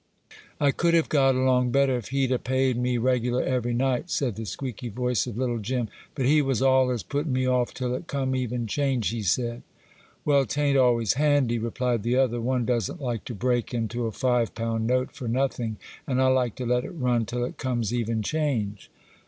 'I 0.59 0.71
could 0.71 0.95
'ave 0.95 1.09
got 1.09 1.35
along 1.35 1.69
better, 1.69 1.95
if 1.95 2.07
he'd 2.07 2.31
'a' 2.31 2.39
paid 2.39 2.75
me 2.75 2.97
regular 2.97 3.43
every 3.43 3.75
night,' 3.75 4.09
said 4.09 4.35
the 4.35 4.45
squeaky 4.47 4.89
voice 4.89 5.27
of 5.27 5.37
little 5.37 5.59
Jim;—'but 5.59 6.25
he 6.25 6.41
was 6.41 6.59
allers 6.59 7.03
puttin' 7.03 7.31
me 7.31 7.45
off 7.45 7.71
till 7.71 7.93
it 7.93 8.07
come 8.07 8.35
even 8.35 8.65
change, 8.65 9.09
he 9.09 9.21
said.' 9.21 9.61
'Well, 10.25 10.47
't'aint 10.47 10.75
always 10.75 11.13
handy,' 11.13 11.59
replied 11.59 12.01
the 12.01 12.15
other; 12.15 12.41
'one 12.41 12.65
doesn't 12.65 12.99
like 12.99 13.25
to 13.25 13.35
break 13.35 13.75
into 13.75 14.07
a 14.07 14.11
five 14.11 14.55
pound 14.55 14.87
note 14.87 15.11
for 15.11 15.27
nothing; 15.27 15.77
and 16.07 16.19
I 16.19 16.29
like 16.29 16.55
to 16.55 16.65
let 16.65 16.83
it 16.83 16.89
run 16.95 17.27
till 17.27 17.45
it 17.45 17.59
comes 17.59 17.93
even 17.93 18.23
change. 18.23 18.89